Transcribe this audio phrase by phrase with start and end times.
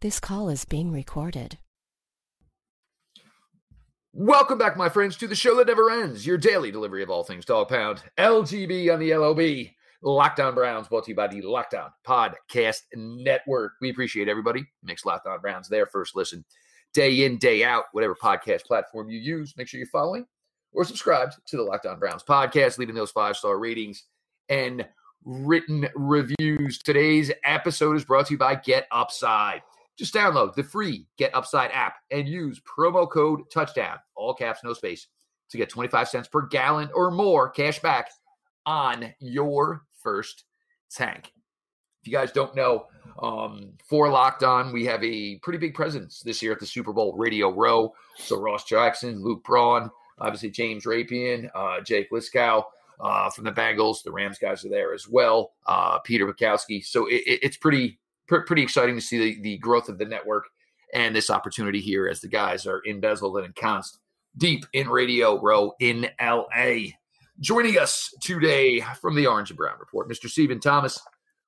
[0.00, 1.56] This call is being recorded.
[4.12, 6.26] Welcome back, my friends, to the show that never ends.
[6.26, 8.02] Your daily delivery of all things dog pound.
[8.18, 9.68] LGB on the LOB.
[10.02, 13.72] Locked On Browns brought to you by the Locked On Podcast Network.
[13.80, 14.66] We appreciate everybody.
[14.82, 16.44] Makes Locked On Browns their first listen
[16.92, 19.54] day in, day out, whatever podcast platform you use.
[19.56, 20.26] Make sure you're following
[20.72, 24.04] or subscribed to the Locked On Browns podcast, leaving those five star ratings
[24.50, 24.86] and
[25.24, 26.82] written reviews.
[26.82, 29.62] Today's episode is brought to you by Get Upside.
[29.96, 34.72] Just download the free Get Upside app and use promo code touchdown, all caps, no
[34.72, 35.06] space,
[35.50, 38.10] to get 25 cents per gallon or more cash back
[38.66, 40.44] on your first
[40.90, 41.32] tank.
[42.02, 42.86] If you guys don't know,
[43.20, 46.92] um, for Locked On, we have a pretty big presence this year at the Super
[46.92, 47.94] Bowl Radio Row.
[48.16, 52.64] So Ross Jackson, Luke Braun, obviously James Rapien, uh, Jake Liskow
[53.00, 54.02] uh, from the Bengals.
[54.02, 55.52] The Rams guys are there as well.
[55.66, 56.84] Uh, Peter Bukowski.
[56.84, 60.04] So it, it, it's pretty pr- pretty exciting to see the, the growth of the
[60.04, 60.44] network
[60.94, 63.98] and this opportunity here as the guys are embezzled and ensconced
[64.36, 66.90] deep in Radio Row in LA.
[67.40, 70.28] Joining us today from the Orange and Brown Report, Mr.
[70.28, 70.98] Stephen Thomas.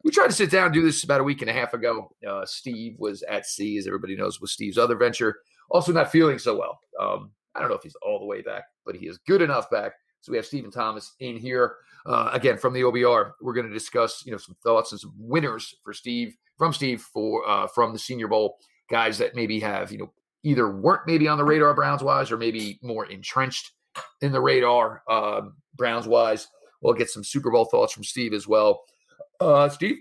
[0.05, 2.11] We tried to sit down and do this about a week and a half ago.
[2.27, 5.37] Uh, Steve was at sea, as everybody knows, with Steve's other venture.
[5.71, 6.81] Also, not feeling so well.
[7.01, 9.69] Um, I don't know if he's all the way back, but he is good enough
[9.71, 9.93] back.
[10.21, 13.33] So we have Stephen Thomas in here uh, again from the OBR.
[13.41, 17.01] We're going to discuss, you know, some thoughts and some winners for Steve from Steve
[17.01, 18.59] for uh, from the Senior Bowl
[18.91, 22.37] guys that maybe have, you know, either weren't maybe on the radar Browns wise or
[22.37, 23.73] maybe more entrenched
[24.21, 25.43] in the radar uh,
[25.77, 26.49] Browns wise.
[26.81, 28.83] We'll get some Super Bowl thoughts from Steve as well.
[29.41, 29.97] Uh, Steve,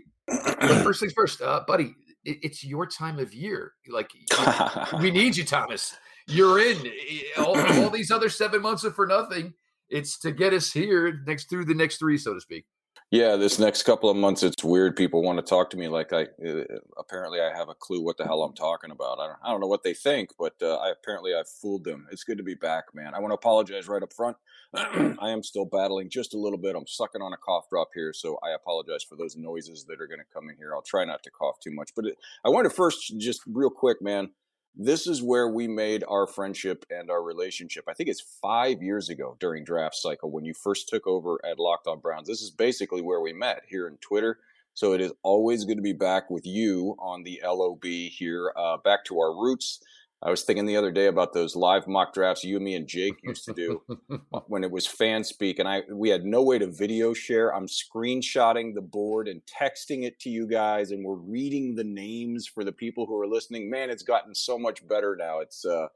[0.84, 1.96] first things first, uh, buddy.
[2.24, 3.74] It, it's your time of year.
[3.88, 4.12] Like
[5.02, 5.96] we need you, Thomas.
[6.28, 6.92] You're in.
[7.38, 9.54] All, all these other seven months are for nothing.
[9.90, 12.66] It's to get us here next through the next three, so to speak.
[13.10, 14.98] Yeah, this next couple of months, it's weird.
[14.98, 16.64] People want to talk to me like I uh,
[16.98, 19.20] apparently I have a clue what the hell I'm talking about.
[19.20, 22.08] I don't, I don't know what they think, but uh, I apparently I've fooled them.
[22.12, 23.14] It's good to be back, man.
[23.14, 24.36] I want to apologize right up front.
[24.74, 26.76] I am still battling just a little bit.
[26.76, 30.08] I'm sucking on a cough drop here, so I apologize for those noises that are
[30.08, 30.74] going to come in here.
[30.76, 33.70] I'll try not to cough too much, but it, I want to first just real
[33.70, 34.32] quick, man
[34.78, 37.86] this is where we made our friendship and our relationship.
[37.88, 41.58] I think it's five years ago during draft cycle when you first took over at
[41.58, 42.28] Locked On Browns.
[42.28, 44.38] This is basically where we met here in Twitter.
[44.76, 48.78] So it is always good to be back with you on the LOB here, uh,
[48.78, 49.82] back to our roots.
[50.22, 52.88] I was thinking the other day about those live mock drafts you and me and
[52.88, 53.84] Jake used to do
[54.48, 57.56] when it was Fanspeak, and I we had no way to video share.
[57.56, 62.48] I'm screenshotting the board and texting it to you guys, and we're reading the names
[62.48, 63.70] for the people who are listening.
[63.70, 65.40] Man, it's gotten so much better now.
[65.40, 65.88] It's uh,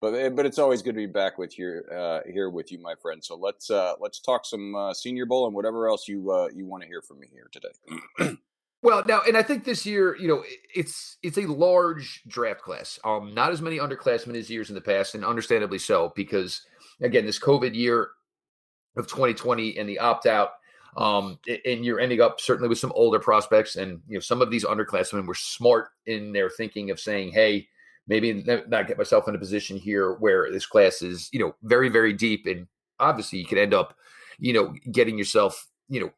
[0.00, 2.78] but eh, but it's always good to be back with you uh, here with you,
[2.78, 3.24] my friend.
[3.24, 6.66] So let's uh, let's talk some uh, Senior Bowl and whatever else you uh, you
[6.66, 8.36] want to hear from me here today.
[8.82, 10.42] Well, now, and I think this year, you know,
[10.74, 12.98] it's it's a large draft class.
[13.04, 16.62] Um, not as many underclassmen as years in the past, and understandably so, because
[17.02, 18.08] again, this COVID year
[18.96, 20.52] of 2020 and the opt out,
[20.96, 24.50] um, and you're ending up certainly with some older prospects, and you know, some of
[24.50, 27.68] these underclassmen were smart in their thinking of saying, "Hey,
[28.08, 31.90] maybe not get myself in a position here where this class is, you know, very
[31.90, 32.66] very deep, and
[32.98, 33.94] obviously you could end up,
[34.38, 36.10] you know, getting yourself, you know,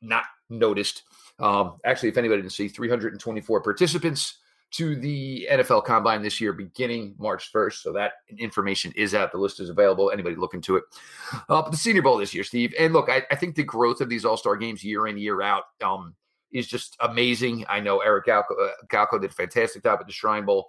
[0.00, 1.02] not noticed."
[1.38, 4.38] Um, actually, if anybody didn't see, 324 participants
[4.72, 7.82] to the NFL Combine this year, beginning March 1st.
[7.82, 9.32] So that information is out.
[9.32, 10.10] The list is available.
[10.10, 10.84] Anybody look into it.
[11.32, 12.74] Uh, but the Senior Bowl this year, Steve.
[12.78, 15.40] And look, I, I think the growth of these All Star games year in, year
[15.40, 16.14] out um,
[16.52, 17.64] is just amazing.
[17.68, 20.68] I know Eric Galko, uh, Galko did a fantastic job at the Shrine Bowl.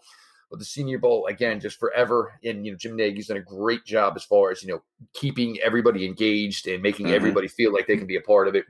[0.49, 2.39] But the Senior Bowl, again, just forever.
[2.45, 4.81] And, you know, Jim Nagy's done a great job as far as, you know,
[5.13, 7.16] keeping everybody engaged and making mm-hmm.
[7.16, 8.63] everybody feel like they can be a part of it.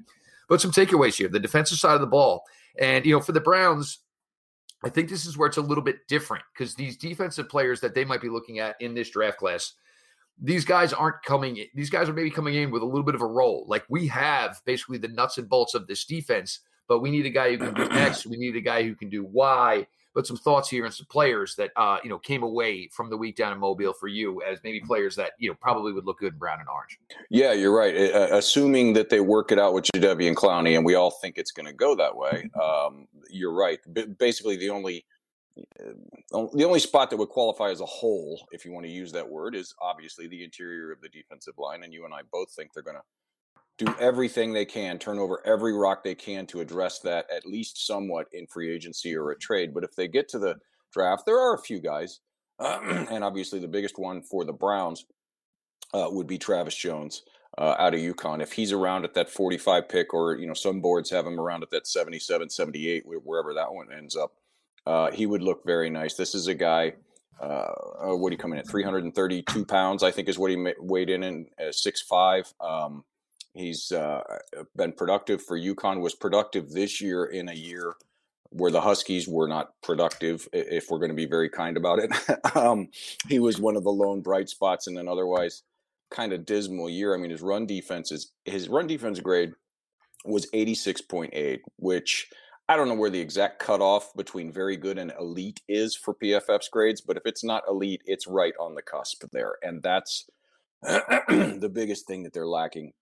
[0.48, 2.44] But some takeaways here the defensive side of the ball.
[2.80, 4.00] And, you know, for the Browns,
[4.84, 7.96] I think this is where it's a little bit different because these defensive players that
[7.96, 9.74] they might be looking at in this draft class,
[10.40, 11.66] these guys aren't coming.
[11.74, 13.66] These guys are maybe coming in with a little bit of a role.
[13.68, 17.32] Like we have basically the nuts and bolts of this defense, but we need a
[17.32, 18.26] guy who can do X.
[18.26, 19.88] We need a guy who can do Y
[20.18, 23.16] but some thoughts here and some players that uh, you know came away from the
[23.16, 26.18] week down in Mobile for you as maybe players that you know probably would look
[26.18, 27.00] good in brown and orange.
[27.30, 27.96] Yeah, you're right.
[27.96, 31.52] Uh, assuming that they work it out with Jadeveon Clowney, and we all think it's
[31.52, 32.50] going to go that way.
[32.60, 33.78] Um, you're right.
[33.94, 35.06] B- basically, the only
[35.86, 39.12] uh, the only spot that would qualify as a hole, if you want to use
[39.12, 42.52] that word, is obviously the interior of the defensive line, and you and I both
[42.54, 43.04] think they're going to
[43.78, 47.86] do everything they can, turn over every rock they can to address that at least
[47.86, 49.74] somewhat in free agency or a trade.
[49.74, 50.56] But if they get to the
[50.92, 52.20] draft, there are a few guys,
[52.60, 52.80] uh,
[53.12, 55.06] and obviously the biggest one for the Browns
[55.94, 57.24] uh, would be Travis Jones
[57.58, 58.42] uh, out of UConn.
[58.42, 61.64] If he's around at that 45 pick, or you know some boards have him around
[61.64, 64.34] at that 77, 78, wherever that one ends up.
[64.86, 66.16] uh, he would look very nice.
[66.16, 66.94] This is a guy.
[67.40, 67.72] Uh,
[68.02, 68.68] uh what do you come in at?
[68.68, 72.52] 332 pounds, I think, is what he weighed in in uh, six five.
[72.60, 73.04] Um,
[73.58, 74.22] he's uh,
[74.76, 76.02] been productive for UConn.
[76.02, 77.96] Was productive this year in a year
[78.50, 82.12] where the Huskies were not productive, if we're going to be very kind about it.
[82.56, 82.88] um,
[83.28, 85.64] he was one of the lone bright spots in an otherwise
[86.10, 87.14] kind of dismal year.
[87.14, 89.54] I mean, his run defense is his run defense grade
[90.26, 92.30] was 86.8, which
[92.70, 96.70] I don't know where the exact cutoff between very good and elite is for PFF's
[96.70, 99.56] grades, but if it's not elite, it's right on the cusp there.
[99.62, 100.26] And that's
[100.82, 102.94] the biggest thing that they're lacking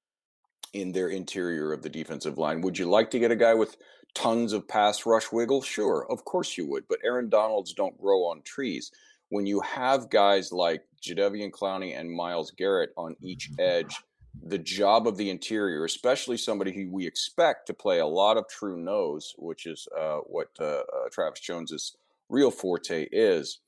[0.76, 2.62] in their interior of the defensive line.
[2.62, 3.78] Would you like to get a guy with
[4.14, 5.62] tons of pass rush wiggle?
[5.62, 8.92] Sure, of course you would, but Aaron Donalds don't grow on trees.
[9.30, 13.96] When you have guys like Jadeveon Clowney and Myles Garrett on each edge,
[14.44, 18.48] the job of the interior, especially somebody who we expect to play a lot of
[18.50, 21.96] true nose, which is uh, what uh, uh, Travis Jones's
[22.30, 23.60] real forte is,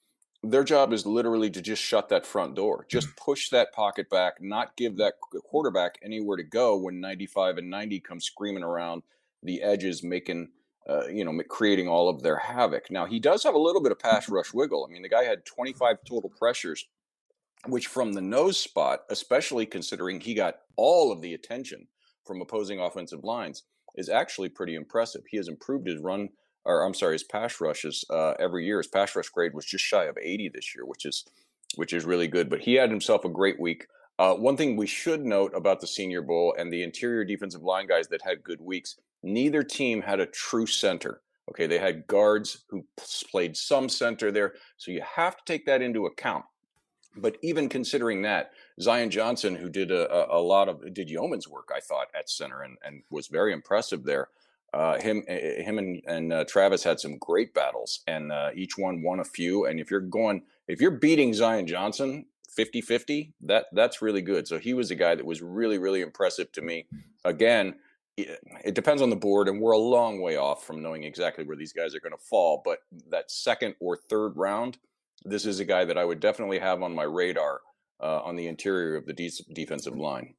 [0.52, 4.42] their job is literally to just shut that front door, just push that pocket back,
[4.42, 9.04] not give that quarterback anywhere to go when 95 and 90 come screaming around
[9.44, 10.50] the edges, making
[10.90, 12.90] uh, you know creating all of their havoc.
[12.90, 14.86] Now he does have a little bit of pass rush wiggle.
[14.88, 16.88] I mean, the guy had 25 total pressures,
[17.66, 21.88] which from the nose spot, especially considering he got all of the attention
[22.26, 23.64] from opposing offensive lines,
[23.96, 25.24] is actually pretty impressive.
[25.30, 26.30] He has improved his run
[26.68, 28.78] or I'm sorry, his pass rushes uh, every year.
[28.78, 31.26] His pass rush grade was just shy of 80 this year, which is
[31.76, 32.50] which is really good.
[32.50, 33.88] But he had himself a great week.
[34.20, 37.88] Uh, one thing we should note about the Senior Bowl and the interior defensive line
[37.88, 41.22] guys that had good weeks, neither team had a true center.
[41.50, 42.86] Okay, they had guards who
[43.32, 46.44] played some center there, so you have to take that into account.
[47.16, 51.70] But even considering that, Zion Johnson, who did a, a, lot of did yeoman's work,
[51.76, 54.30] I thought at center and, and was very impressive there
[54.74, 58.50] uh, him eh, eh, him and, and uh, Travis had some great battles, and uh,
[58.56, 59.66] each one won a few.
[59.66, 62.26] And if you're going, if you're beating Zion Johnson
[62.58, 64.48] 50-50, that that's really good.
[64.48, 66.88] So he was a guy that was really really impressive to me.
[67.24, 67.76] Again,
[68.18, 71.56] it, depends on the board, and we're a long way off from knowing exactly where
[71.56, 72.62] these guys are going to fall.
[72.66, 72.80] But
[73.10, 74.80] that second or third round,
[75.24, 77.62] this is a guy that I would definitely have on my radar
[78.02, 80.34] uh, on the interior of the de- defensive line.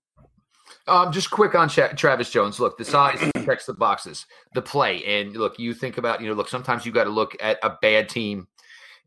[0.89, 2.59] Um, just quick on Tra- Travis Jones.
[2.59, 4.27] Look, the size checks the boxes.
[4.55, 7.37] The play, and look, you think about you know, look, sometimes you got to look
[7.41, 8.49] at a bad team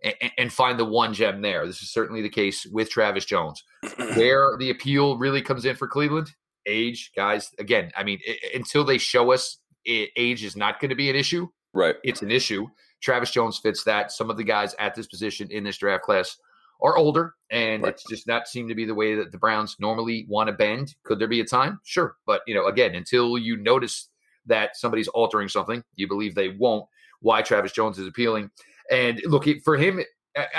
[0.04, 1.66] and, and, find the one gem there.
[1.66, 3.64] This is certainly the case with Travis Jones.
[3.98, 6.32] Where the appeal really comes in for Cleveland,
[6.66, 7.52] age, guys.
[7.60, 11.10] Again, I mean, it, until they show us it, age is not going to be
[11.10, 11.48] an issue.
[11.74, 12.68] Right, it's an issue.
[13.02, 14.12] Travis Jones fits that.
[14.12, 16.38] Some of the guys at this position in this draft class
[16.82, 17.94] are older, and right.
[17.94, 20.96] it's just not seem to be the way that the Browns normally want to bend.
[21.04, 21.80] Could there be a time?
[21.84, 24.10] Sure, but you know, again, until you notice
[24.46, 26.86] that somebody's altering something, you believe they won't.
[27.22, 28.50] Why Travis Jones is appealing,
[28.90, 30.02] and look for him.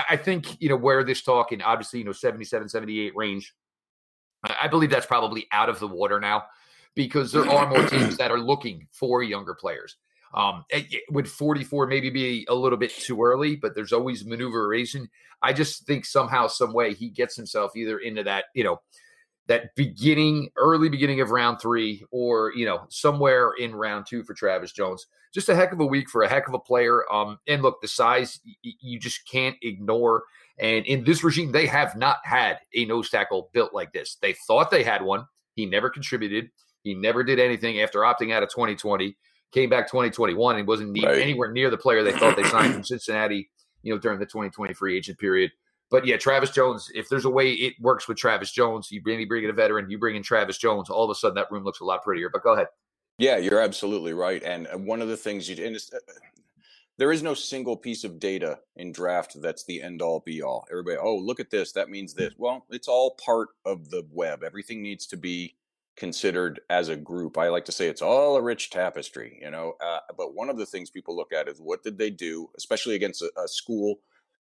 [0.08, 3.54] I think you know where this talk in obviously you know 77, 78 range.
[4.44, 6.44] I believe that's probably out of the water now
[6.94, 9.96] because there are more teams that are looking for younger players.
[10.34, 10.64] Um,
[11.10, 15.10] would 44 maybe be a little bit too early, but there's always maneuveration.
[15.42, 18.80] I just think somehow, some way, he gets himself either into that, you know,
[19.48, 24.34] that beginning, early beginning of round three, or you know, somewhere in round two for
[24.34, 25.06] Travis Jones.
[25.34, 27.10] Just a heck of a week for a heck of a player.
[27.12, 30.24] Um, and look, the size y- you just can't ignore.
[30.58, 34.16] And in this regime, they have not had a nose tackle built like this.
[34.20, 35.26] They thought they had one.
[35.54, 36.50] He never contributed.
[36.82, 39.16] He never did anything after opting out of 2020
[39.52, 41.20] came back 2021 and wasn't right.
[41.20, 43.50] anywhere near the player they thought they signed from Cincinnati,
[43.82, 45.52] you know, during the 2020 free agent period.
[45.90, 49.26] But yeah, Travis Jones, if there's a way it works with Travis Jones, you maybe
[49.26, 51.64] bring in a veteran, you bring in Travis Jones, all of a sudden that room
[51.64, 52.30] looks a lot prettier.
[52.30, 52.68] But go ahead.
[53.18, 54.42] Yeah, you're absolutely right.
[54.42, 55.98] And uh, one of the things you, and uh,
[56.96, 60.66] there is no single piece of data in draft that's the end all be all.
[60.70, 61.72] Everybody, oh, look at this.
[61.72, 62.32] That means this.
[62.38, 64.42] Well, it's all part of the web.
[64.42, 65.56] Everything needs to be
[65.96, 67.36] considered as a group.
[67.36, 69.74] I like to say it's all a rich tapestry, you know.
[69.80, 72.94] Uh, but one of the things people look at is what did they do, especially
[72.94, 74.00] against a, a, school,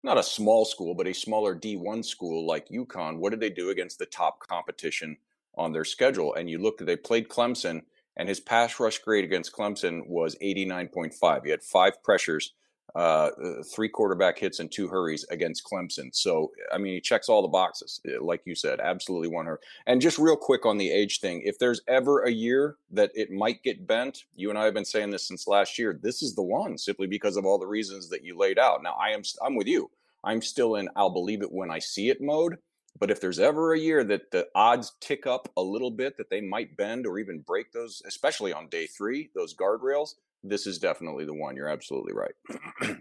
[0.02, 3.18] not a small school, but a smaller D1 school like UConn.
[3.18, 5.16] What did they do against the top competition
[5.56, 6.34] on their schedule?
[6.34, 7.82] And you look, they played Clemson,
[8.16, 11.44] and his pass rush grade against Clemson was 89.5.
[11.44, 12.52] He had five pressures
[12.94, 13.30] uh,
[13.74, 16.14] three quarterback hits and two hurries against Clemson.
[16.14, 19.60] So, I mean, he checks all the boxes, eh, like you said, absolutely one her.
[19.86, 23.30] And just real quick on the age thing, if there's ever a year that it
[23.30, 25.98] might get bent, you and I have been saying this since last year.
[26.02, 28.82] This is the one, simply because of all the reasons that you laid out.
[28.82, 29.90] Now, I am I'm with you.
[30.24, 32.58] I'm still in I'll believe it when I see it mode.
[32.98, 36.28] But if there's ever a year that the odds tick up a little bit, that
[36.28, 40.78] they might bend or even break those, especially on day three, those guardrails, this is
[40.78, 41.56] definitely the one.
[41.56, 42.34] You're absolutely right.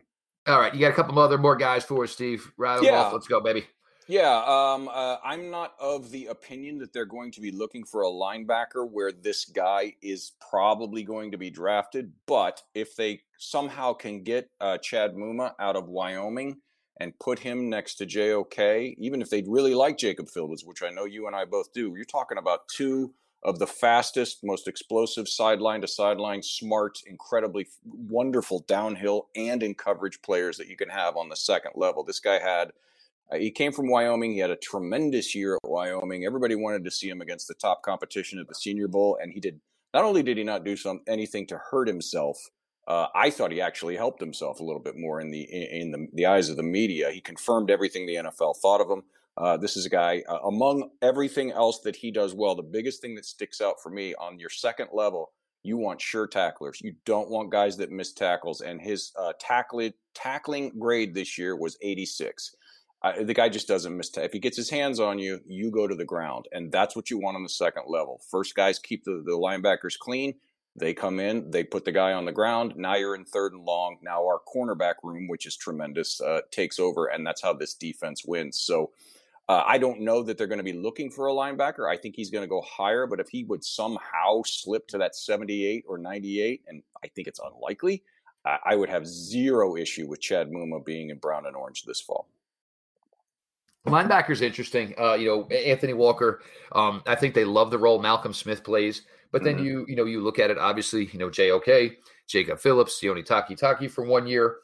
[0.47, 2.51] All right, you got a couple other more guys for us, Steve.
[2.57, 2.93] Rattle yeah.
[2.93, 3.13] off.
[3.13, 3.67] Let's go, baby.
[4.07, 8.01] Yeah, um, uh, I'm not of the opinion that they're going to be looking for
[8.01, 12.11] a linebacker where this guy is probably going to be drafted.
[12.25, 16.57] But if they somehow can get uh, Chad Muma out of Wyoming
[16.99, 20.89] and put him next to JOK, even if they'd really like Jacob Phillips, which I
[20.89, 25.27] know you and I both do, you're talking about two of the fastest, most explosive
[25.27, 31.15] sideline to sideline, smart, incredibly wonderful downhill and in coverage players that you can have
[31.15, 32.03] on the second level.
[32.03, 32.71] This guy had
[33.31, 34.33] uh, he came from Wyoming.
[34.33, 36.25] He had a tremendous year at Wyoming.
[36.25, 39.39] Everybody wanted to see him against the top competition at the Senior Bowl, and he
[39.39, 39.59] did.
[39.93, 42.37] Not only did he not do some anything to hurt himself,
[42.87, 46.07] uh, I thought he actually helped himself a little bit more in the in, the,
[46.13, 47.11] the, eyes of the media.
[47.11, 49.03] He confirmed everything the NFL thought of him.
[49.39, 52.55] Uh, this is a guy uh, among everything else that he does well.
[52.55, 55.31] The biggest thing that sticks out for me on your second level,
[55.63, 56.81] you want sure tacklers.
[56.81, 58.59] You don't want guys that miss tackles.
[58.59, 62.53] And his uh, tackling tackling grade this year was 86.
[63.01, 64.09] I, the guy just doesn't miss.
[64.09, 66.97] T- if he gets his hands on you, you go to the ground, and that's
[66.97, 68.19] what you want on the second level.
[68.29, 70.33] First guys keep the, the linebackers clean.
[70.75, 72.73] They come in, they put the guy on the ground.
[72.75, 73.97] Now you're in third and long.
[74.01, 78.25] Now our cornerback room, which is tremendous, uh, takes over, and that's how this defense
[78.25, 78.59] wins.
[78.59, 78.91] So
[79.49, 81.91] uh, I don't know that they're going to be looking for a linebacker.
[81.91, 85.15] I think he's going to go higher, but if he would somehow slip to that
[85.15, 88.03] 78 or 98, and I think it's unlikely,
[88.45, 91.99] I, I would have zero issue with Chad Muma being in brown and orange this
[91.99, 92.29] fall.
[93.87, 94.93] Linebacker's interesting.
[94.99, 96.43] Uh, you know, Anthony Walker.
[96.73, 99.01] Um, I think they love the role Malcolm Smith plays.
[99.31, 99.65] But then mm-hmm.
[99.65, 100.59] you, you know, you look at it.
[100.59, 101.95] Obviously, you know, JOK,
[102.27, 104.57] Jacob Phillips, Sione Takitaki for one year.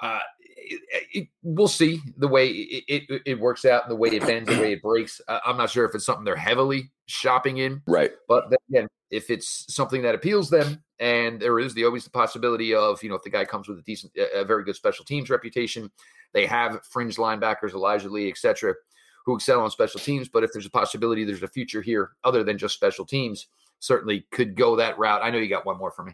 [0.00, 0.20] Uh,
[0.56, 4.48] it, it, we'll see the way it, it, it, works out, the way it bends,
[4.48, 5.20] the way it breaks.
[5.28, 8.12] Uh, I'm not sure if it's something they're heavily shopping in, right?
[8.28, 12.10] But then again, if it's something that appeals them, and there is the always the
[12.10, 15.04] possibility of you know if the guy comes with a decent, a very good special
[15.04, 15.90] teams reputation,
[16.32, 18.74] they have fringe linebackers, Elijah Lee, etc.,
[19.24, 20.28] who excel on special teams.
[20.28, 23.46] But if there's a possibility, there's a future here other than just special teams,
[23.80, 25.20] certainly could go that route.
[25.22, 26.12] I know you got one more for me.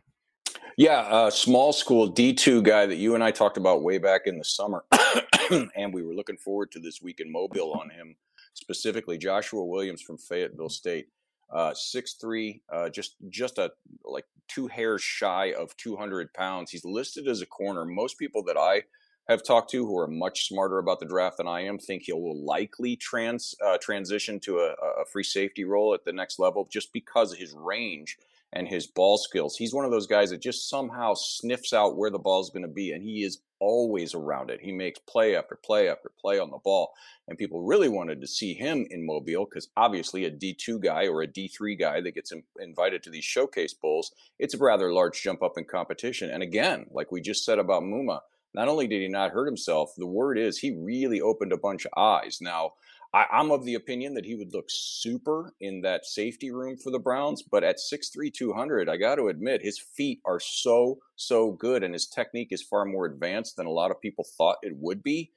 [0.76, 4.38] Yeah, uh, small school D2 guy that you and I talked about way back in
[4.38, 4.84] the summer.
[5.76, 8.16] and we were looking forward to this week in Mobile on him,
[8.54, 11.08] specifically Joshua Williams from Fayetteville State.
[11.52, 13.70] Uh, six three, uh, just just a
[14.04, 16.70] like two hairs shy of 200 pounds.
[16.70, 17.84] He's listed as a corner.
[17.84, 18.84] Most people that I
[19.28, 22.12] have talked to who are much smarter about the draft than I am think he
[22.12, 26.66] will likely trans uh, transition to a, a, free safety role at the next level
[26.70, 28.16] just because of his range
[28.52, 29.56] and his ball skills.
[29.56, 32.66] He's one of those guys that just somehow sniffs out where the ball is going
[32.66, 34.60] to be, and he is always around it.
[34.60, 36.92] He makes play after play after play on the ball,
[37.28, 41.22] and people really wanted to see him in Mobile because obviously a D2 guy or
[41.22, 45.42] a D3 guy that gets invited to these showcase bowls, it's a rather large jump
[45.42, 46.30] up in competition.
[46.30, 48.20] And again, like we just said about Muma,
[48.54, 51.86] not only did he not hurt himself, the word is he really opened a bunch
[51.86, 52.38] of eyes.
[52.40, 52.72] Now,
[53.14, 56.90] I, am of the opinion that he would look super in that safety room for
[56.90, 61.52] the Browns, but at 6'3, 200, I got to admit, his feet are so, so
[61.52, 64.74] good and his technique is far more advanced than a lot of people thought it
[64.76, 65.30] would be.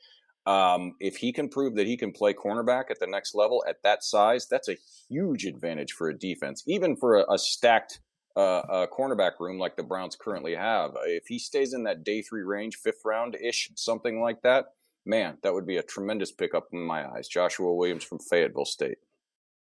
[0.45, 3.81] Um, if he can prove that he can play cornerback at the next level at
[3.83, 4.77] that size, that's a
[5.09, 7.99] huge advantage for a defense, even for a, a stacked
[8.37, 10.91] uh, a cornerback room like the Browns currently have.
[11.05, 14.73] If he stays in that day three range, fifth round ish, something like that,
[15.05, 17.27] man, that would be a tremendous pickup in my eyes.
[17.27, 18.97] Joshua Williams from Fayetteville State.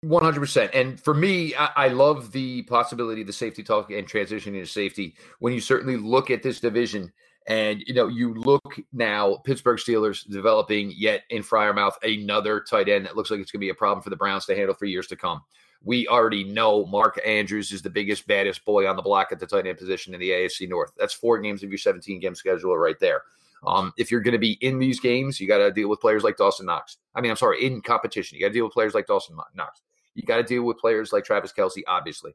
[0.04, 0.70] 100%.
[0.74, 4.66] And for me, I, I, love the possibility of the safety talk and transitioning to
[4.66, 7.10] safety when you certainly look at this division
[7.46, 13.06] and, you know, you look now, Pittsburgh Steelers developing yet in Freiermuth another tight end
[13.06, 14.84] that looks like it's going to be a problem for the Browns to handle for
[14.84, 15.40] years to come
[15.84, 19.46] we already know Mark Andrews is the biggest, baddest boy on the block at the
[19.46, 20.92] tight end position in the AFC North.
[20.96, 23.22] That's four games of your 17 game schedule right there.
[23.66, 26.22] Um, if you're going to be in these games, you got to deal with players
[26.22, 26.98] like Dawson Knox.
[27.14, 29.82] I mean, I'm sorry, in competition, you got to deal with players like Dawson Knox.
[30.14, 32.34] You got to deal with players like Travis Kelce, obviously.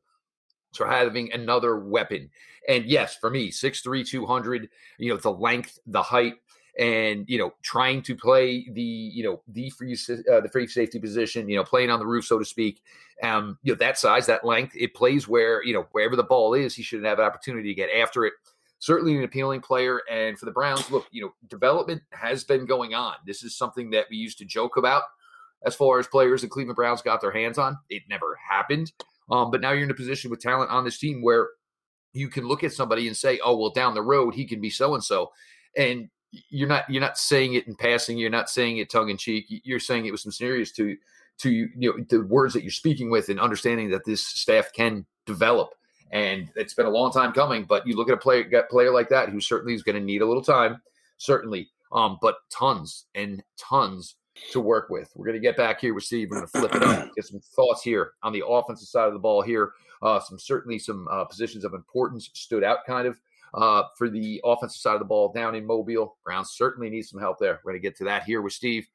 [0.71, 2.29] So having another weapon.
[2.67, 6.35] And yes, for me, 6'3, 200, you know, the length, the height,
[6.79, 9.97] and you know trying to play the you know the free
[10.31, 12.81] uh, the free safety position you know playing on the roof so to speak
[13.21, 16.53] um you know that size that length it plays where you know wherever the ball
[16.53, 18.33] is he should have an opportunity to get after it
[18.79, 22.93] certainly an appealing player and for the browns look you know development has been going
[22.93, 25.03] on this is something that we used to joke about
[25.65, 28.91] as far as players the cleveland browns got their hands on it never happened
[29.29, 31.49] um but now you're in a position with talent on this team where
[32.13, 34.69] you can look at somebody and say oh well down the road he can be
[34.69, 35.29] so and so
[35.77, 38.17] and you're not you're not saying it in passing.
[38.17, 39.45] You're not saying it tongue in cheek.
[39.49, 40.95] You're saying it with some serious to
[41.39, 45.05] to you know the words that you're speaking with and understanding that this staff can
[45.25, 45.73] develop.
[46.11, 49.09] And it's been a long time coming, but you look at a player player like
[49.09, 50.81] that who certainly is going to need a little time.
[51.17, 54.15] Certainly, um, but tons and tons
[54.51, 55.11] to work with.
[55.15, 56.29] We're going to get back here with Steve.
[56.29, 59.13] We're going to flip it up, get some thoughts here on the offensive side of
[59.13, 59.73] the ball here.
[60.01, 63.19] Uh, some certainly some uh, positions of importance stood out kind of
[63.53, 66.17] uh, for the offensive side of the ball down in Mobile.
[66.23, 67.59] Browns certainly need some help there.
[67.63, 68.87] We're going to get to that here with Steve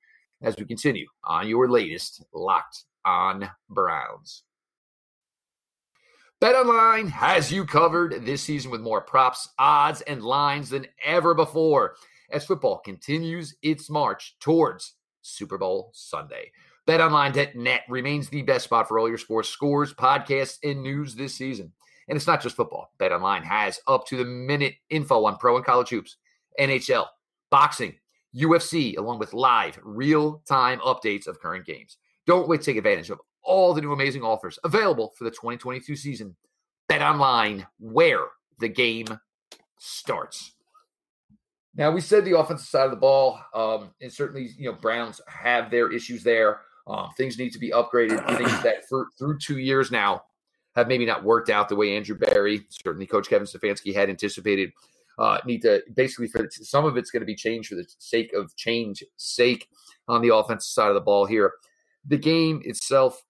[0.43, 4.45] as we continue on your latest Locked on Browns.
[6.41, 11.97] BetOnline has you covered this season with more props, odds, and lines than ever before
[12.31, 16.51] as football continues its march towards Super Bowl Sunday.
[16.87, 21.73] BetOnline.net remains the best spot for all your sports scores, podcasts, and news this season.
[22.09, 22.93] And it's not just football.
[22.99, 26.17] BetOnline has up to the minute info on pro and college hoops,
[26.61, 27.07] NHL,
[27.51, 27.95] boxing,
[28.37, 31.97] UFC, along with live, real time updates of current games.
[32.27, 35.97] Don't wait to take advantage of all the new amazing offers available for the 2022
[35.97, 36.37] season.
[36.89, 38.27] Bet online where
[38.59, 39.07] the game
[39.79, 40.53] starts.
[41.77, 45.21] Now we said the offensive side of the ball, um, and certainly you know Browns
[45.27, 46.61] have their issues there.
[46.87, 48.25] Um, things need to be upgraded.
[48.37, 50.23] Things that for, through two years now
[50.77, 54.71] have maybe not worked out the way Andrew Berry, certainly Coach Kevin Stefanski had anticipated.
[55.17, 58.33] Uh, need to basically for some of it's going to be changed for the sake
[58.33, 59.69] of change sake
[60.09, 61.53] on the offensive side of the ball here.
[62.07, 63.23] The game itself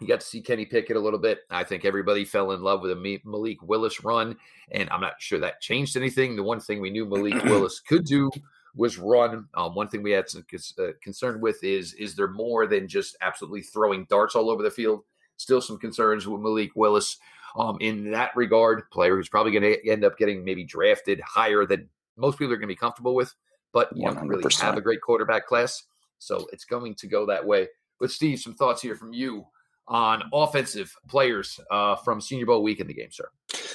[0.00, 1.40] you got to see Kenny Pickett a little bit.
[1.50, 4.36] I think everybody fell in love with a Malik Willis run,
[4.70, 6.36] and I'm not sure that changed anything.
[6.36, 8.30] The one thing we knew Malik Willis could do
[8.74, 9.46] was run.
[9.54, 10.44] Um, one thing we had some
[10.78, 14.70] uh, concern with is is there more than just absolutely throwing darts all over the
[14.70, 15.02] field?
[15.36, 17.18] Still some concerns with Malik Willis
[17.56, 18.88] um, in that regard.
[18.90, 22.56] Player who's probably going to end up getting maybe drafted higher than most people are
[22.56, 23.34] going to be comfortable with,
[23.72, 25.84] but you don't really have a great quarterback class,
[26.18, 27.68] so it's going to go that way.
[27.98, 29.46] But Steve, some thoughts here from you
[29.90, 33.28] on offensive players uh, from Senior Bowl week in the game, sir?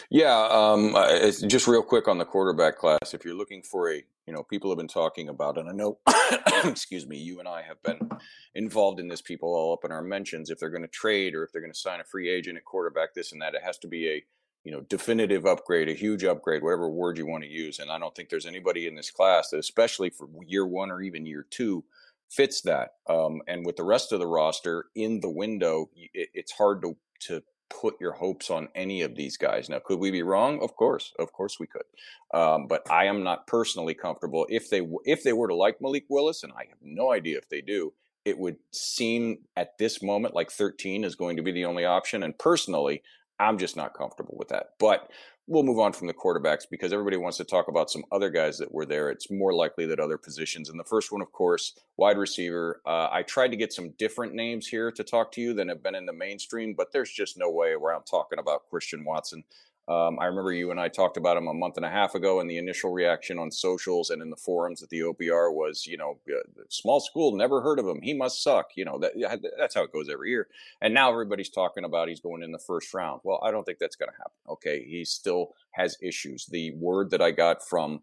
[0.10, 0.96] Yeah, um,
[1.48, 3.14] just real quick on the quarterback class.
[3.14, 3.96] If you're looking for a,
[4.26, 6.00] you know, people have been talking about, and I know,
[6.64, 8.10] excuse me, you and I have been
[8.56, 9.22] involved in this.
[9.22, 10.50] People all up in our mentions.
[10.50, 12.64] If they're going to trade or if they're going to sign a free agent at
[12.64, 14.24] quarterback, this and that, it has to be a,
[14.64, 17.80] you know, definitive upgrade, a huge upgrade, whatever word you want to use.
[17.80, 21.02] And I don't think there's anybody in this class that, especially for year one or
[21.02, 21.84] even year two,
[22.30, 22.92] fits that.
[23.10, 26.96] Um, and with the rest of the roster in the window, it, it's hard to
[27.28, 29.70] to put your hopes on any of these guys.
[29.70, 30.62] Now, could we be wrong?
[30.62, 31.84] Of course, of course we could.
[32.34, 36.06] Um, but I am not personally comfortable if they if they were to like Malik
[36.10, 37.94] Willis, and I have no idea if they do.
[38.24, 42.24] It would seem at this moment like 13 is going to be the only option.
[42.24, 43.04] And personally,
[43.40, 44.72] I'm just not comfortable with that.
[44.80, 45.12] But
[45.48, 48.58] we'll move on from the quarterbacks because everybody wants to talk about some other guys
[48.58, 49.10] that were there.
[49.10, 50.70] It's more likely that other positions.
[50.70, 52.82] And the first one, of course, wide receiver.
[52.86, 55.84] Uh, I tried to get some different names here to talk to you than have
[55.84, 59.44] been in the mainstream, but there's just no way around talking about Christian Watson.
[59.88, 62.40] Um, I remember you and I talked about him a month and a half ago,
[62.40, 65.96] and the initial reaction on socials and in the forums at the OBR was, you
[65.96, 66.18] know,
[66.70, 68.02] small school, never heard of him.
[68.02, 68.72] He must suck.
[68.76, 69.14] You know, that,
[69.60, 70.48] that's how it goes every year.
[70.82, 73.22] And now everybody's talking about he's going in the first round.
[73.24, 74.34] Well, I don't think that's going to happen.
[74.50, 74.84] Okay.
[74.84, 76.48] He still has issues.
[76.48, 78.02] The word that I got from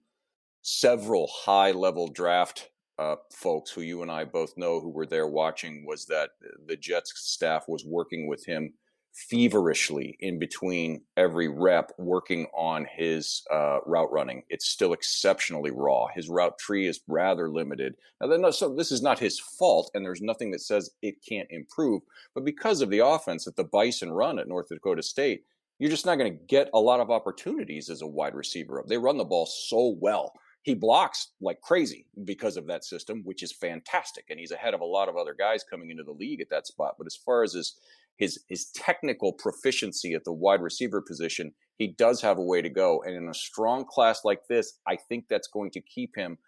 [0.62, 5.26] several high level draft uh, folks who you and I both know who were there
[5.26, 6.30] watching was that
[6.66, 8.74] the Jets staff was working with him
[9.12, 14.42] feverishly in between every rep working on his uh, route running.
[14.48, 16.06] It's still exceptionally raw.
[16.14, 17.94] His route tree is rather limited.
[18.22, 22.02] Now, so this is not his fault, and there's nothing that says it can't improve.
[22.34, 25.44] But because of the offense that the Bison run at North Dakota State,
[25.78, 28.84] you're just not going to get a lot of opportunities as a wide receiver.
[28.86, 30.32] They run the ball so well.
[30.62, 34.26] He blocks like crazy because of that system, which is fantastic.
[34.30, 36.68] And he's ahead of a lot of other guys coming into the league at that
[36.68, 36.94] spot.
[36.98, 37.74] But as far as his
[38.16, 42.70] his his technical proficiency at the wide receiver position, he does have a way to
[42.70, 43.02] go.
[43.02, 46.38] And in a strong class like this, I think that's going to keep him.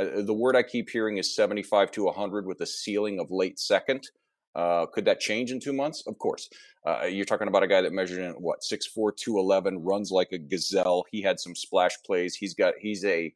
[0.00, 3.30] Uh, uh the word I keep hearing is 75 to 100 with a ceiling of
[3.30, 4.08] late second.
[4.54, 6.06] Uh, could that change in two months?
[6.06, 6.50] Of course.
[6.86, 10.38] Uh, you're talking about a guy that measured in what 6'4", 211, runs like a
[10.38, 11.04] gazelle.
[11.10, 12.34] He had some splash plays.
[12.34, 13.34] He's got he's a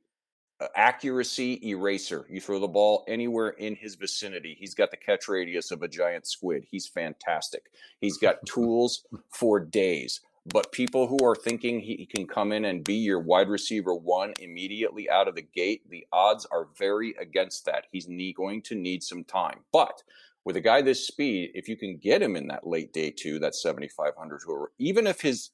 [0.74, 2.26] accuracy eraser.
[2.28, 4.56] You throw the ball anywhere in his vicinity.
[4.58, 6.66] He's got the catch radius of a giant squid.
[6.70, 7.70] He's fantastic.
[8.00, 10.20] He's got tools for days.
[10.52, 14.32] But people who are thinking he can come in and be your wide receiver one
[14.40, 17.86] immediately out of the gate, the odds are very against that.
[17.90, 19.60] He's going to need some time.
[19.72, 20.04] But
[20.44, 23.40] with a guy this speed, if you can get him in that late day two,
[23.40, 24.40] that 7,500,
[24.78, 25.50] even if his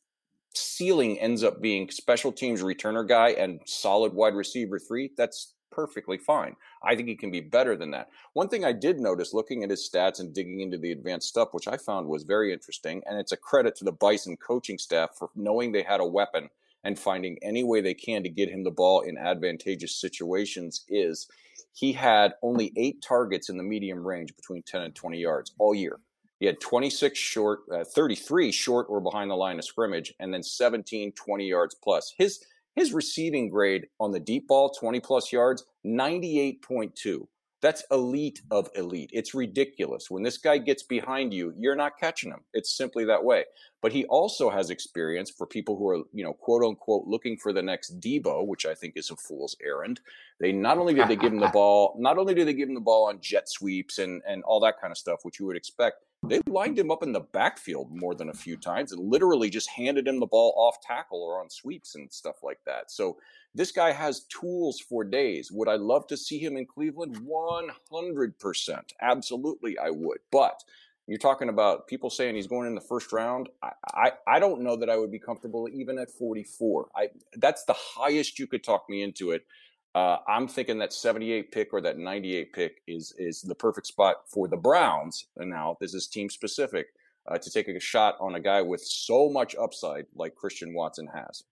[0.54, 6.18] ceiling ends up being special teams returner guy and solid wide receiver three, that's perfectly
[6.18, 6.54] fine.
[6.84, 8.08] I think he can be better than that.
[8.34, 11.48] One thing I did notice looking at his stats and digging into the advanced stuff,
[11.52, 15.10] which I found was very interesting, and it's a credit to the Bison coaching staff
[15.18, 16.50] for knowing they had a weapon
[16.84, 21.28] and finding any way they can to get him the ball in advantageous situations is
[21.72, 25.74] he had only eight targets in the medium range between 10 and 20 yards all
[25.74, 26.00] year.
[26.42, 30.42] He had 26 short, uh, 33 short or behind the line of scrimmage, and then
[30.42, 32.12] 17 20 yards plus.
[32.18, 37.28] His his receiving grade on the deep ball, 20 plus yards, 98.2.
[37.60, 39.10] That's elite of elite.
[39.12, 40.10] It's ridiculous.
[40.10, 42.40] When this guy gets behind you, you're not catching him.
[42.54, 43.44] It's simply that way.
[43.80, 47.52] But he also has experience for people who are, you know, quote unquote, looking for
[47.52, 50.00] the next Deebo, which I think is a fool's errand.
[50.40, 52.74] They not only did they give him the ball, not only did they give him
[52.74, 55.56] the ball on jet sweeps and and all that kind of stuff, which you would
[55.56, 59.50] expect, they lined him up in the backfield more than a few times and literally
[59.50, 62.90] just handed him the ball off tackle or on sweeps and stuff like that.
[62.90, 63.16] So
[63.54, 65.50] this guy has tools for days.
[65.50, 67.16] Would I love to see him in Cleveland?
[67.26, 68.80] 100%.
[69.00, 70.18] Absolutely, I would.
[70.30, 70.62] But
[71.08, 73.48] you're talking about people saying he's going in the first round.
[73.62, 76.88] I, I, I don't know that I would be comfortable even at 44.
[76.96, 79.44] I that's the highest you could talk me into it.
[79.94, 84.16] Uh, I'm thinking that 78 pick or that 98 pick is is the perfect spot
[84.26, 85.26] for the Browns.
[85.36, 86.86] And now this is team specific
[87.30, 91.08] uh, to take a shot on a guy with so much upside like Christian Watson
[91.14, 91.44] has.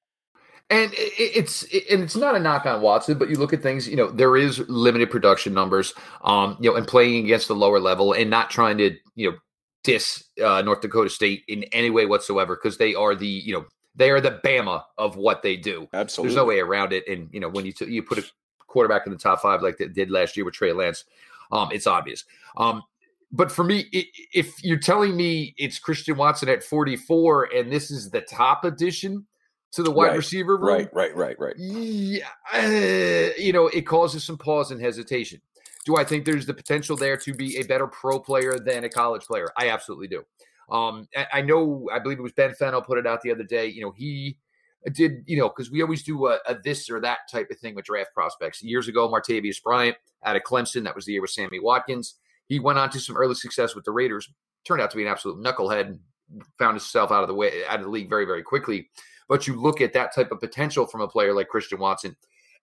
[0.71, 3.89] And it's and it's not a knock on Watson, but you look at things.
[3.89, 5.93] You know, there is limited production numbers.
[6.23, 9.37] Um, you know, and playing against the lower level and not trying to you know
[9.83, 13.67] diss uh, North Dakota State in any way whatsoever because they are the you know
[14.01, 15.87] they are the Bama of what they do.
[15.93, 17.07] Absolutely, there's no way around it.
[17.07, 18.25] And you know when you t- you put a
[18.67, 21.05] quarterback in the top five like they did last year with Trey Lance,
[21.53, 22.25] um, it's obvious.
[22.57, 22.83] Um,
[23.31, 23.87] but for me,
[24.33, 29.27] if you're telling me it's Christian Watson at 44 and this is the top addition
[29.73, 33.83] to the wide right, receiver room, right, right, right, right, yeah, uh, you know, it
[33.83, 35.41] causes some pause and hesitation.
[35.85, 38.89] Do I think there's the potential there to be a better pro player than a
[38.89, 39.49] college player?
[39.57, 40.25] I absolutely do.
[40.71, 43.67] Um, I know, I believe it was Ben Fennell put it out the other day.
[43.67, 44.39] You know, he
[44.93, 47.75] did, you know, because we always do a, a, this or that type of thing
[47.75, 48.63] with draft prospects.
[48.63, 52.15] Years ago, Martavis Bryant out of Clemson, that was the year with Sammy Watkins.
[52.47, 54.29] He went on to some early success with the Raiders.
[54.65, 55.99] Turned out to be an absolute knucklehead
[56.59, 58.89] found himself out of the way out of the league very, very quickly.
[59.29, 62.17] But you look at that type of potential from a player like Christian Watson,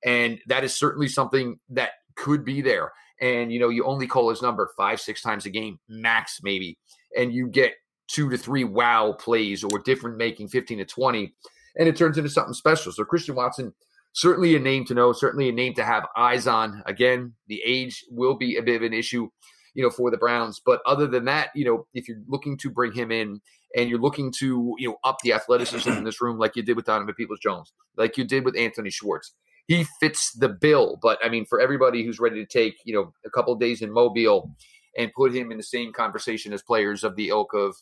[0.04, 2.92] and that is certainly something that could be there.
[3.22, 6.78] And you know, you only call his number five, six times a game, max maybe,
[7.18, 7.74] and you get
[8.08, 11.34] two to three wow plays or different making 15 to 20
[11.78, 12.92] and it turns into something special.
[12.92, 13.74] So Christian Watson,
[14.14, 16.82] certainly a name to know, certainly a name to have eyes on.
[16.86, 19.30] Again, the age will be a bit of an issue,
[19.74, 20.60] you know, for the Browns.
[20.66, 23.40] But other than that, you know, if you're looking to bring him in
[23.76, 26.76] and you're looking to, you know, up the athleticism in this room, like you did
[26.76, 29.34] with Donovan Peoples Jones, like you did with Anthony Schwartz,
[29.68, 30.98] he fits the bill.
[31.02, 33.92] But I mean, for everybody who's ready to take, you know, a couple days in
[33.92, 34.52] Mobile
[34.98, 37.76] and put him in the same conversation as players of the ilk of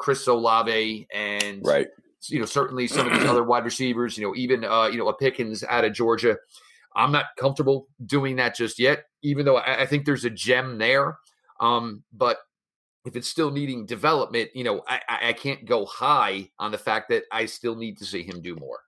[0.00, 1.88] Chris Olave and right
[2.28, 5.08] you know, certainly some of these other wide receivers, you know, even uh, you know,
[5.08, 6.36] a Pickens out of Georgia.
[6.96, 10.76] I'm not comfortable doing that just yet, even though I, I think there's a gem
[10.76, 11.18] there.
[11.60, 12.38] Um, but
[13.04, 17.08] if it's still needing development, you know, I, I can't go high on the fact
[17.10, 18.80] that I still need to see him do more.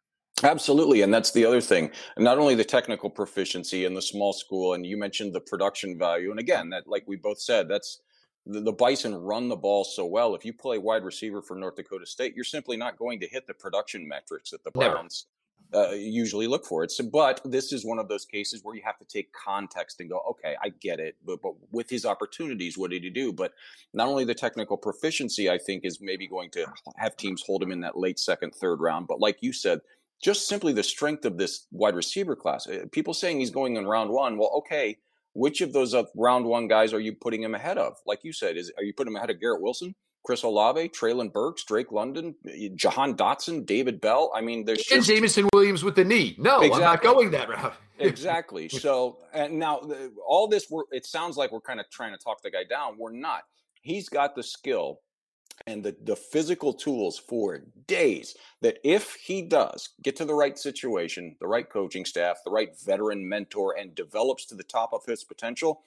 [0.43, 1.03] Absolutely.
[1.03, 1.91] And that's the other thing.
[2.19, 6.31] Not only the technical proficiency in the small school, and you mentioned the production value.
[6.33, 8.01] And again, that, like we both said, that's
[8.47, 10.35] the, the, Bison run the ball so well.
[10.35, 13.47] If you play wide receiver for North Dakota State, you're simply not going to hit
[13.47, 15.27] the production metrics that the Browns
[15.75, 16.85] uh, usually look for.
[16.85, 20.11] It's but this is one of those cases where you have to take context and
[20.11, 23.33] go, okay, I get it, but but with his opportunities, what did he do?
[23.33, 23.53] But
[23.95, 27.73] not only the technical proficiency, I think, is maybe going to have teams hold him
[27.73, 29.07] in that late second, third round.
[29.07, 29.81] But like you said.
[30.23, 32.69] Just simply the strength of this wide receiver class.
[32.69, 34.39] Uh, people saying he's going in round one.
[34.39, 34.97] Well, okay,
[35.35, 37.97] which of those up round one guys are you putting him ahead of?
[38.07, 41.33] Like you said, is are you putting him ahead of Garrett Wilson, Chris Olave, Treylon
[41.33, 44.31] Burks, Drake London, eh, Jahan Dotson, David Bell?
[44.35, 46.37] I mean, there's and Jameson Williams with the knee.
[46.39, 46.75] No, exactly.
[46.75, 47.75] I'm not going that route.
[47.99, 48.69] exactly.
[48.69, 49.81] So, and now
[50.27, 52.97] all this, we're, it sounds like we're kind of trying to talk the guy down.
[52.99, 53.43] We're not.
[53.81, 55.01] He's got the skill
[55.67, 60.59] and the, the physical tools for days that if he does get to the right
[60.59, 65.05] situation, the right coaching staff, the right veteran mentor, and develops to the top of
[65.07, 65.83] his potential,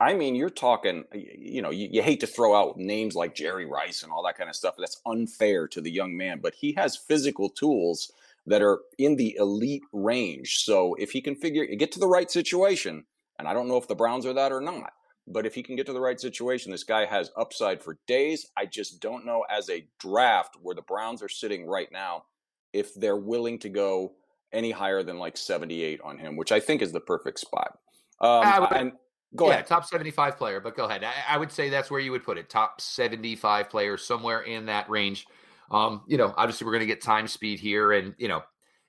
[0.00, 3.66] I mean, you're talking, you know, you, you, hate to throw out names like Jerry
[3.66, 4.76] Rice and all that kind of stuff.
[4.78, 8.10] That's unfair to the young man, but he has physical tools
[8.46, 10.64] that are in the elite range.
[10.64, 13.04] So if he can figure, get to the right situation,
[13.38, 14.94] and I don't know if the Browns are that or not,
[15.30, 18.46] but if he can get to the right situation, this guy has upside for days.
[18.56, 22.24] I just don't know as a draft where the Browns are sitting right now
[22.72, 24.12] if they're willing to go
[24.52, 27.78] any higher than like 78 on him, which I think is the perfect spot.
[28.20, 28.92] Um, would, and
[29.36, 29.66] go yeah, ahead.
[29.66, 31.04] top 75 player, but go ahead.
[31.04, 32.50] I, I, would say that's where you would put it.
[32.50, 35.26] Top 75 player, somewhere in that range.
[35.70, 38.42] Um, you know, obviously we're going to get time speed here, and you know,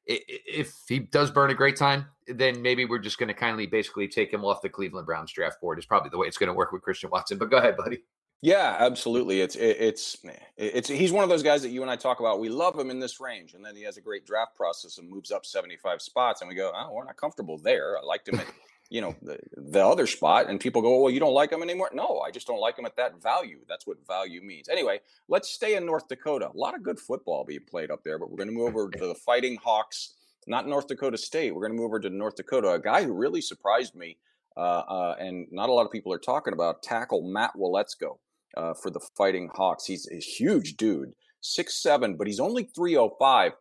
[0.06, 4.08] if he does burn a great time, then maybe we're just going to kindly basically
[4.08, 5.80] take him off the Cleveland Browns draft board.
[5.80, 7.38] Is probably the way it's going to work with Christian Watson.
[7.38, 8.00] But go ahead, buddy.
[8.44, 9.42] Yeah, absolutely.
[9.42, 10.18] It's it's
[10.58, 12.40] it's he's one of those guys that you and I talk about.
[12.40, 15.08] We love him in this range, and then he has a great draft process and
[15.08, 17.98] moves up seventy five spots, and we go, oh, we're not comfortable there.
[18.00, 18.48] I liked him at
[18.92, 21.90] you know the, the other spot and people go well you don't like them anymore?
[21.94, 23.60] No i just don't like them at that value.
[23.68, 24.70] That's what value means.
[24.70, 26.50] Anyway let's stay in north dakota.
[26.54, 28.90] A lot of good football being played up there but we're going to move over
[28.90, 30.16] to the fighting hawks
[30.48, 31.54] not north dakota state.
[31.54, 32.72] We're going to move over to north dakota.
[32.72, 34.18] A guy who really surprised me
[34.58, 38.18] uh, uh, and not a lot of people are talking about tackle matt waletzko
[38.58, 39.86] uh, for the fighting hawks.
[39.86, 43.54] He's a huge dude six seven but he's only 305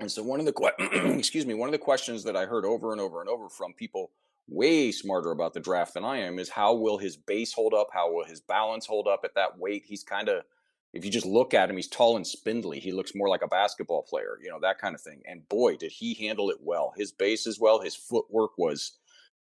[0.00, 0.72] and so one of the que-
[1.18, 3.74] excuse me one of the questions that i heard over and over and over from
[3.74, 4.10] people
[4.48, 7.88] way smarter about the draft than I am is how will his base hold up?
[7.92, 9.84] How will his balance hold up at that weight?
[9.86, 10.44] He's kind of,
[10.92, 12.78] if you just look at him, he's tall and spindly.
[12.78, 15.22] He looks more like a basketball player, you know, that kind of thing.
[15.26, 16.92] And boy, did he handle it well.
[16.96, 18.92] His base as well, his footwork was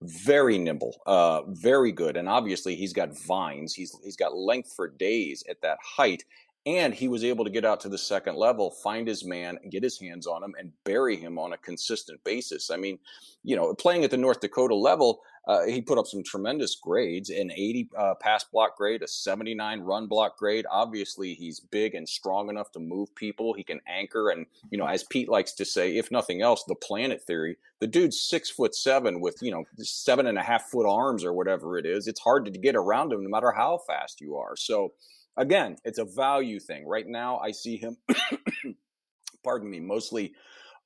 [0.01, 2.17] very nimble, uh, very good.
[2.17, 3.73] And obviously he's got vines.
[3.73, 6.23] He's he's got length for days at that height
[6.65, 9.83] and he was able to get out to the second level, find his man, get
[9.83, 12.69] his hands on him, and bury him on a consistent basis.
[12.69, 12.99] I mean,
[13.43, 17.31] you know, playing at the North Dakota level, uh, he put up some tremendous grades
[17.31, 20.65] an 80 uh, pass block grade, a 79 run block grade.
[20.69, 23.53] Obviously, he's big and strong enough to move people.
[23.53, 24.29] He can anchor.
[24.29, 27.87] And, you know, as Pete likes to say, if nothing else, the planet theory, the
[27.87, 31.79] dude's six foot seven with, you know, seven and a half foot arms or whatever
[31.79, 32.07] it is.
[32.07, 34.55] It's hard to get around him no matter how fast you are.
[34.55, 34.93] So,
[35.37, 36.85] again, it's a value thing.
[36.85, 37.97] Right now, I see him,
[39.43, 40.33] pardon me, mostly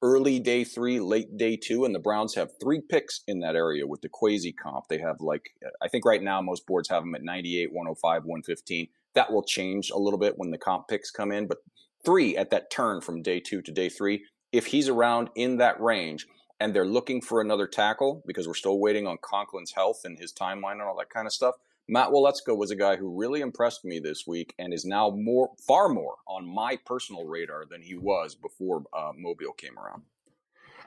[0.01, 3.87] early day three, late day two, and the Browns have three picks in that area
[3.87, 4.87] with the Kwesi comp.
[4.87, 8.23] They have like, uh, I think right now most boards have them at 98, 105,
[8.25, 8.87] 115.
[9.15, 11.57] That will change a little bit when the comp picks come in, but
[12.03, 14.25] three at that turn from day two to day three.
[14.51, 16.27] If he's around in that range
[16.59, 20.31] and they're looking for another tackle because we're still waiting on Conklin's health and his
[20.31, 21.55] timeline and all that kind of stuff,
[21.87, 25.51] Matt Waletzko was a guy who really impressed me this week and is now more,
[25.67, 30.03] far more on my personal radar than he was before uh, Mobile came around.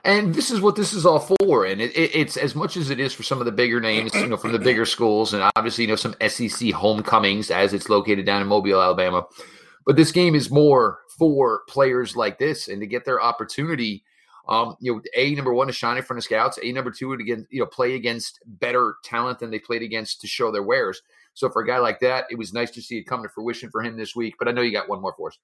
[0.03, 1.65] And this is what this is all for.
[1.65, 4.13] And it, it, it's as much as it is for some of the bigger names,
[4.13, 7.89] you know, from the bigger schools, and obviously, you know, some SEC homecomings as it's
[7.89, 9.25] located down in Mobile, Alabama.
[9.85, 14.03] But this game is more for players like this and to get their opportunity
[14.49, 16.57] um, you know, a number one to shine in front of scouts.
[16.61, 20.19] A number two to again, you know, play against better talent than they played against
[20.21, 21.01] to show their wares.
[21.35, 23.69] So for a guy like that, it was nice to see it come to fruition
[23.69, 24.35] for him this week.
[24.39, 25.37] But I know you got one more for us.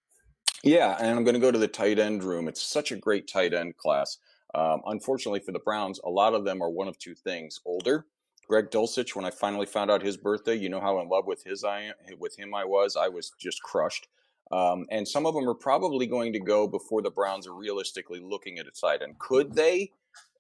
[0.64, 2.48] Yeah, and I'm going to go to the tight end room.
[2.48, 4.18] It's such a great tight end class.
[4.56, 8.08] Um, unfortunately for the Browns, a lot of them are one of two things: older.
[8.48, 11.44] Greg Dulcich, when I finally found out his birthday, you know how in love with
[11.44, 12.96] his I am, with him I was.
[12.96, 14.08] I was just crushed.
[14.52, 18.20] Um, and some of them are probably going to go before the Browns are realistically
[18.20, 19.18] looking at a tight end.
[19.18, 19.92] Could they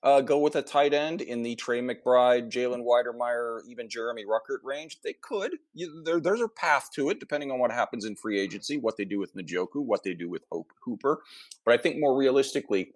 [0.03, 4.59] uh, go with a tight end in the Trey McBride, Jalen Wydermyer, even Jeremy Ruckert
[4.63, 4.99] range?
[5.03, 5.57] They could.
[5.73, 8.95] You, there, there's a path to it, depending on what happens in free agency, what
[8.95, 11.23] they do with Njoku, what they do with Hope Hooper.
[11.65, 12.93] But I think more realistically,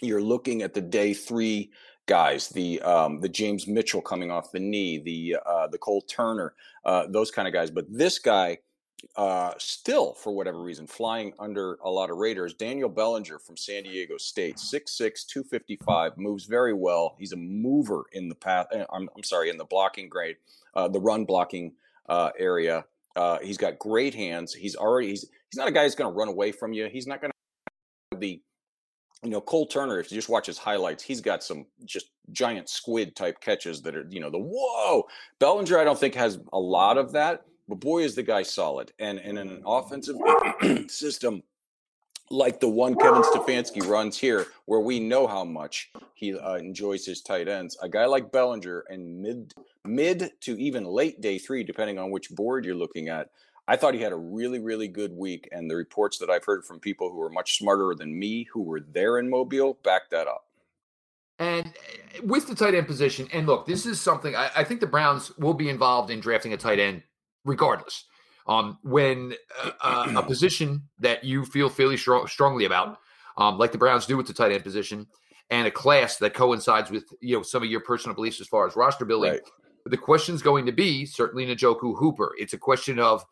[0.00, 1.70] you're looking at the day three
[2.06, 6.54] guys, the um, the James Mitchell coming off the knee, the uh, the Cole Turner,
[6.84, 7.70] uh, those kind of guys.
[7.70, 8.58] But this guy
[9.16, 12.54] uh, still, for whatever reason, flying under a lot of Raiders.
[12.54, 17.14] Daniel Bellinger from San Diego State, 6'6, 255, moves very well.
[17.18, 18.66] He's a mover in the path.
[18.72, 20.36] Eh, I'm, I'm sorry, in the blocking grade,
[20.74, 21.72] uh, the run blocking
[22.08, 22.84] uh, area.
[23.14, 24.54] Uh, he's got great hands.
[24.54, 26.88] He's already he's he's not a guy who's going to run away from you.
[26.88, 27.30] He's not going
[28.12, 28.42] to be
[29.22, 32.68] you know, Cole Turner, if you just watch his highlights, he's got some just giant
[32.68, 35.06] squid type catches that are, you know, the whoa.
[35.38, 38.92] Bellinger, I don't think has a lot of that, but boy, is the guy solid.
[38.98, 40.16] And, and in an offensive
[40.90, 41.42] system
[42.28, 47.06] like the one Kevin Stefanski runs here, where we know how much he uh, enjoys
[47.06, 49.54] his tight ends, a guy like Bellinger and mid
[49.86, 53.30] mid to even late day three, depending on which board you're looking at.
[53.66, 56.66] I thought he had a really, really good week, and the reports that I've heard
[56.66, 60.26] from people who are much smarter than me, who were there in Mobile, back that
[60.26, 60.44] up.
[61.38, 64.80] And eh, with the tight end position, and look, this is something I, I think
[64.80, 67.02] the Browns will be involved in drafting a tight end
[67.44, 68.04] regardless.
[68.46, 72.98] Um, when uh, uh, a position that you feel fairly strong, strongly about,
[73.36, 75.06] um, like the Browns do with the tight end position,
[75.50, 78.66] and a class that coincides with you know some of your personal beliefs as far
[78.66, 79.40] as roster building, right.
[79.86, 82.32] the question's going to be certainly Njoku Hooper.
[82.38, 83.24] It's a question of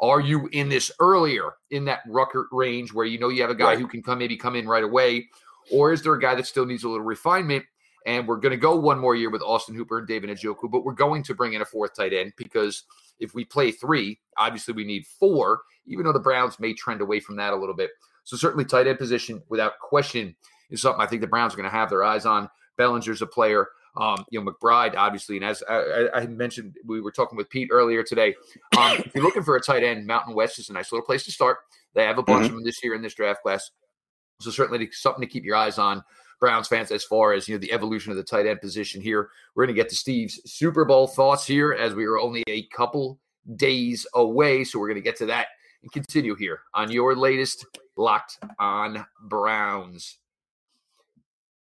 [0.00, 3.54] are you in this earlier in that Ruckert range where you know you have a
[3.54, 3.78] guy right.
[3.78, 5.28] who can come maybe come in right away,
[5.72, 7.64] or is there a guy that still needs a little refinement?
[8.06, 10.84] And we're going to go one more year with Austin Hooper and David Njoku, but
[10.84, 12.84] we're going to bring in a fourth tight end because
[13.18, 17.20] if we play three, obviously we need four, even though the Browns may trend away
[17.20, 17.90] from that a little bit.
[18.24, 20.34] So certainly tight end position without question
[20.70, 22.48] is something I think the Browns are going to have their eyes on.
[22.76, 23.68] Bellinger's a player.
[23.96, 27.70] Um, you know, McBride, obviously, and as I, I, mentioned, we were talking with Pete
[27.72, 28.36] earlier today.
[28.78, 31.24] Um, if you're looking for a tight end, Mountain West is a nice little place
[31.24, 31.58] to start.
[31.94, 32.44] They have a bunch mm-hmm.
[32.46, 33.68] of them this year in this draft class,
[34.40, 36.04] so certainly something to keep your eyes on.
[36.40, 39.28] Browns fans, as far as you know, the evolution of the tight end position here.
[39.54, 42.62] We're going to get to Steve's Super Bowl thoughts here, as we are only a
[42.68, 43.20] couple
[43.56, 44.64] days away.
[44.64, 45.48] So we're going to get to that
[45.82, 50.16] and continue here on your latest Locked on Browns.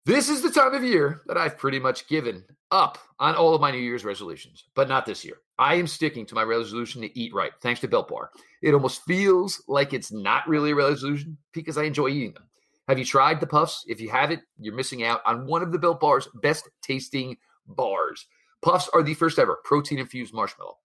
[0.05, 3.61] This is the time of year that I've pretty much given up on all of
[3.61, 5.37] my New Year's resolutions, but not this year.
[5.59, 8.31] I am sticking to my resolution to eat right, thanks to Built Bar.
[8.61, 12.43] It almost feels like it's not really a resolution because I enjoy eating them.
[12.87, 13.85] Have you tried the puffs?
[13.87, 18.25] If you haven't, you're missing out on one of the Built Bar's best tasting bars.
[18.61, 20.77] Puffs are the first ever protein infused marshmallow.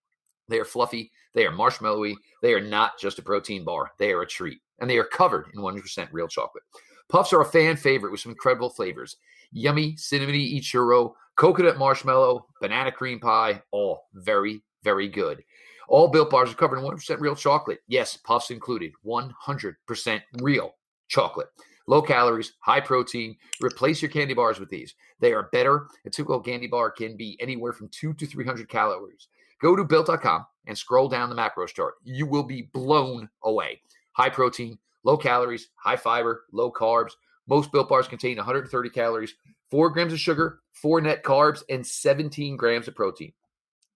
[0.48, 4.22] They are fluffy, they are marshmallowy, they are not just a protein bar, they are
[4.22, 6.64] a treat, and they are covered in 100% real chocolate.
[7.08, 9.16] Puffs are a fan favorite with some incredible flavors
[9.50, 15.42] yummy, cinnamony churro, coconut marshmallow, banana cream pie, all very, very good.
[15.88, 17.78] All built bars are covered in 100% real chocolate.
[17.88, 20.74] Yes, puffs included, 100% real
[21.08, 21.48] chocolate.
[21.88, 23.34] Low calories, high protein.
[23.62, 24.94] Replace your candy bars with these.
[25.20, 25.86] They are better.
[26.04, 29.28] A typical candy bar can be anywhere from two to 300 calories.
[29.62, 31.94] Go to built.com and scroll down the macros chart.
[32.04, 33.80] You will be blown away.
[34.12, 37.12] High protein, low calories, high fiber, low carbs.
[37.46, 39.34] Most built bars contain 130 calories,
[39.70, 43.32] 4 grams of sugar, 4 net carbs, and 17 grams of protein.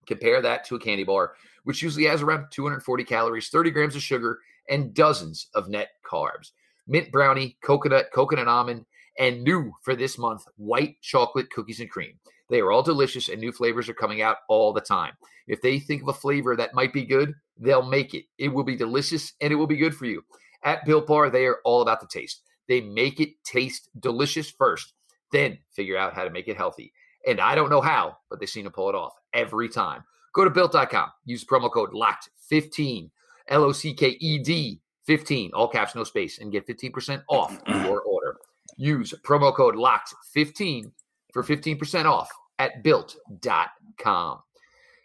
[0.06, 4.02] Compare that to a candy bar, which usually has around 240 calories, 30 grams of
[4.02, 4.38] sugar,
[4.70, 6.52] and dozens of net carbs.
[6.86, 8.84] Mint brownie, coconut, coconut almond,
[9.18, 12.14] and new for this month, white chocolate cookies and cream.
[12.48, 15.14] They are all delicious and new flavors are coming out all the time.
[15.46, 18.24] If they think of a flavor that might be good, they'll make it.
[18.38, 20.22] It will be delicious and it will be good for you.
[20.64, 22.42] At Built Bar, they are all about the taste.
[22.68, 24.92] They make it taste delicious first,
[25.32, 26.92] then figure out how to make it healthy.
[27.26, 30.04] And I don't know how, but they seem to pull it off every time.
[30.34, 33.10] Go to built.com, use promo code LOCKED15,
[33.48, 37.58] L O C K E D 15, all caps, no space, and get 15% off
[37.66, 38.36] your order.
[38.76, 40.90] Use promo code LOCKED15
[41.32, 44.38] for 15% off at built.com.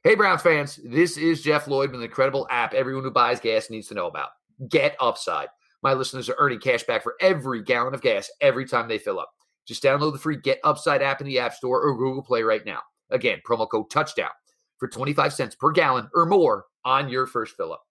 [0.03, 3.69] Hey, Browns fans, this is Jeff Lloyd with an incredible app everyone who buys gas
[3.69, 4.29] needs to know about.
[4.69, 5.49] Get Upside.
[5.83, 9.19] My listeners are earning cash back for every gallon of gas every time they fill
[9.19, 9.29] up.
[9.65, 12.65] Just download the free Get Upside app in the App Store or Google Play right
[12.65, 12.79] now.
[13.10, 14.31] Again, promo code touchdown
[14.77, 17.83] for 25 cents per gallon or more on your first fill up.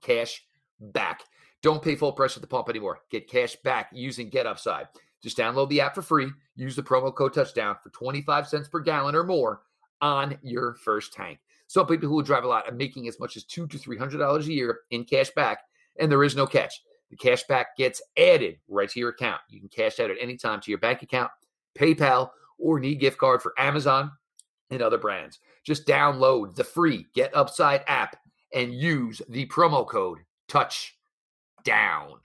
[0.00, 0.42] Cash
[0.80, 1.22] back.
[1.62, 3.00] Don't pay full price at the pump anymore.
[3.10, 4.88] Get cash back using Get Upside.
[5.22, 6.28] Just download the app for free.
[6.56, 9.62] Use the promo code touchdown for 25 cents per gallon or more
[10.00, 11.38] on your first tank.
[11.68, 14.18] Some people who drive a lot are making as much as two to three hundred
[14.18, 15.60] dollars a year in cash back,
[15.98, 16.82] and there is no catch.
[17.10, 19.40] The cash back gets added right to your account.
[19.48, 21.30] You can cash out at any time to your bank account,
[21.78, 24.10] PayPal, or need gift card for Amazon
[24.70, 25.38] and other brands.
[25.64, 28.16] Just download the free Get Upside app
[28.52, 30.18] and use the promo code
[31.64, 32.18] TOUCHDOWN.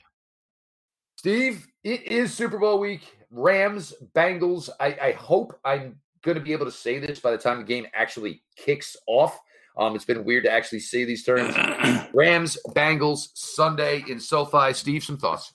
[1.15, 3.01] Steve, it is Super Bowl week.
[3.31, 4.69] Rams, Bengals.
[4.79, 7.63] I, I hope I'm going to be able to say this by the time the
[7.63, 9.39] game actually kicks off.
[9.77, 11.55] Um, it's been weird to actually say these terms.
[12.13, 14.73] Rams, Bengals, Sunday in SoFi.
[14.73, 15.53] Steve, some thoughts.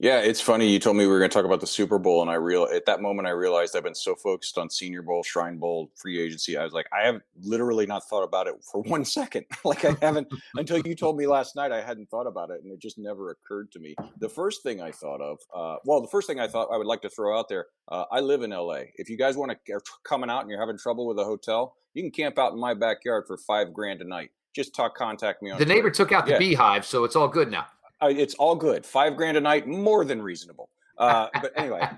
[0.00, 0.70] Yeah, it's funny.
[0.70, 2.68] You told me we were going to talk about the Super Bowl, and I real
[2.72, 6.20] at that moment I realized I've been so focused on Senior Bowl, Shrine Bowl, free
[6.20, 6.56] agency.
[6.56, 9.46] I was like, I have literally not thought about it for one second.
[9.64, 11.72] like I haven't until you told me last night.
[11.72, 13.96] I hadn't thought about it, and it just never occurred to me.
[14.18, 16.86] The first thing I thought of, uh, well, the first thing I thought I would
[16.86, 17.66] like to throw out there.
[17.88, 18.82] Uh, I live in LA.
[18.94, 22.04] If you guys want to coming out and you're having trouble with a hotel, you
[22.04, 24.30] can camp out in my backyard for five grand a night.
[24.54, 25.58] Just talk, contact me on.
[25.58, 25.76] The Twitter.
[25.76, 26.38] neighbor took out the yeah.
[26.38, 27.66] beehive, so it's all good now
[28.00, 28.86] uh, it's all good.
[28.86, 30.70] Five grand a night, more than reasonable.
[30.98, 31.88] Uh, but anyway,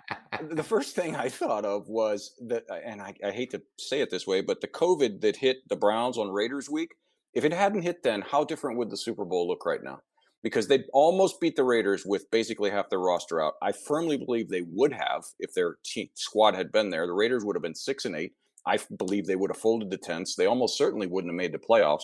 [0.50, 4.10] the first thing I thought of was that, and I, I, hate to say it
[4.10, 6.90] this way, but the COVID that hit the Browns on Raiders week,
[7.34, 10.00] if it hadn't hit then, how different would the Super Bowl look right now?
[10.42, 13.54] Because they almost beat the Raiders with basically half their roster out.
[13.62, 17.06] I firmly believe they would have if their team, squad had been there.
[17.06, 18.32] The Raiders would have been six and eight.
[18.66, 20.34] I believe they would have folded the tents.
[20.34, 22.02] They almost certainly wouldn't have made the playoffs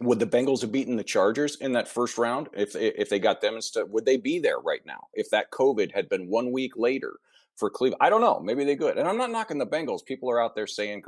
[0.00, 3.40] would the Bengals have beaten the Chargers in that first round if if they got
[3.40, 3.90] them instead?
[3.90, 7.18] Would they be there right now if that COVID had been one week later
[7.56, 8.00] for Cleveland?
[8.00, 8.40] I don't know.
[8.40, 8.96] Maybe they could.
[8.96, 10.04] And I'm not knocking the Bengals.
[10.04, 11.02] People are out there saying,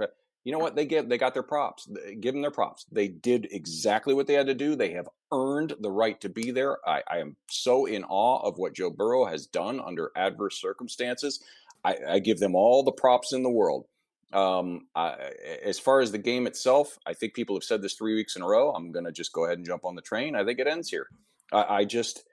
[0.44, 0.74] you know what?
[0.74, 1.88] They get they got their props.
[2.20, 2.86] Give them their props.
[2.90, 4.74] They did exactly what they had to do.
[4.74, 6.78] They have earned the right to be there.
[6.86, 11.42] I, I am so in awe of what Joe Burrow has done under adverse circumstances.
[11.84, 13.86] I, I give them all the props in the world.
[14.32, 15.32] Um, I,
[15.64, 18.42] as far as the game itself, I think people have said this three weeks in
[18.42, 18.72] a row.
[18.72, 20.36] I'm going to just go ahead and jump on the train.
[20.36, 21.08] I think it ends here.
[21.52, 22.24] I, I just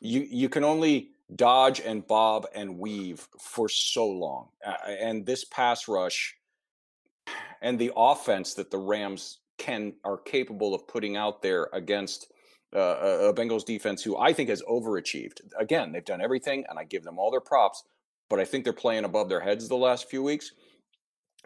[0.00, 4.48] you you can only dodge and bob and weave for so long.
[4.86, 6.36] And this pass rush
[7.62, 12.32] and the offense that the Rams can are capable of putting out there against
[12.74, 15.40] uh, a Bengals defense who I think has overachieved.
[15.58, 17.84] Again, they've done everything, and I give them all their props,
[18.28, 20.52] but I think they're playing above their heads the last few weeks.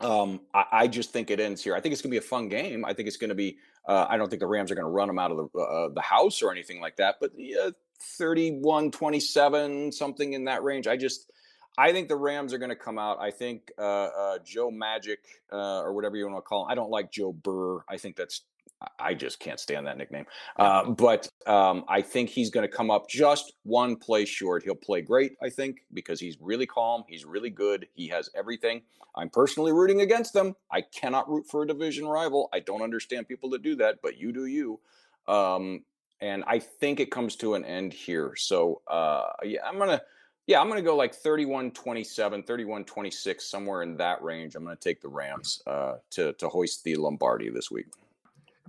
[0.00, 1.74] Um, I, I, just think it ends here.
[1.74, 2.86] I think it's going to be a fun game.
[2.86, 3.58] I think it's going to be.
[3.86, 5.88] Uh, I don't think the Rams are going to run them out of the uh,
[5.94, 7.16] the house or anything like that.
[7.20, 7.70] But yeah,
[8.00, 11.30] 31 27 something in that range i just
[11.76, 15.20] i think the rams are going to come out i think uh, uh, joe magic
[15.52, 18.16] uh, or whatever you want to call him i don't like joe burr i think
[18.16, 18.42] that's
[18.98, 20.26] i just can't stand that nickname.
[20.56, 24.62] Uh, but um, i think he's going to come up just one play short.
[24.62, 28.82] He'll play great i think because he's really calm he's really good he has everything.
[29.16, 32.48] I'm personally rooting against them i cannot root for a division rival.
[32.52, 34.80] I don't understand people that do that but you do you.
[35.28, 35.84] Um,
[36.20, 38.34] and I think it comes to an end here.
[38.36, 40.00] So uh, yeah, I'm gonna
[40.46, 44.54] yeah, I'm gonna go like 31 27, 31 26, somewhere in that range.
[44.54, 47.86] I'm gonna take the Rams uh, to to hoist the Lombardi this week.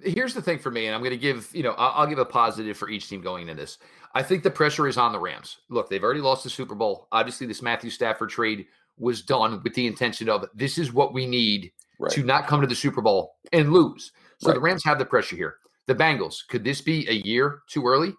[0.04, 2.20] Here's the thing for me, and I'm going to give you know I'll, I'll, give
[2.20, 3.78] a positive for each team going into this.
[4.14, 5.58] I think the pressure is on the Rams.
[5.70, 7.08] Look, they've already lost the Super Bowl.
[7.12, 8.66] Obviously, this Matthew Stafford trade
[8.98, 12.12] was done with the intention of this is what we need right.
[12.12, 14.12] to not come to the Super Bowl and lose.
[14.40, 14.56] So right.
[14.56, 15.56] the Rams have the pressure here.
[15.88, 18.14] The Bengals, could this be a year too early?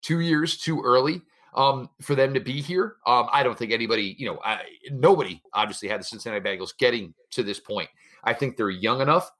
[0.00, 1.22] Two years too early
[1.54, 2.96] um, for them to be here?
[3.06, 7.14] Um, I don't think anybody, you know, I, nobody obviously had the Cincinnati Bengals getting
[7.30, 7.88] to this point.
[8.24, 9.30] I think they're young enough.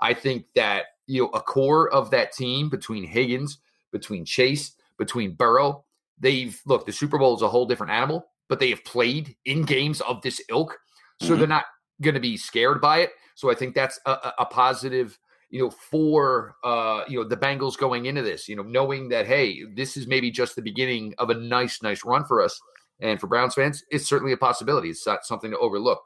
[0.00, 3.58] I think that, you know, a core of that team between Higgins,
[3.92, 5.84] between Chase, between Burrow,
[6.18, 9.62] they've look, the Super Bowl is a whole different animal, but they have played in
[9.62, 10.78] games of this ilk.
[11.20, 11.38] So mm-hmm.
[11.38, 11.64] they're not
[12.00, 13.10] going to be scared by it.
[13.34, 15.18] So I think that's a, a positive
[15.50, 19.26] you know, for uh, you know the Bengals going into this, you know, knowing that
[19.26, 22.58] hey, this is maybe just the beginning of a nice, nice run for us.
[23.00, 24.90] And for Browns fans, it's certainly a possibility.
[24.90, 26.02] It's not something to overlook.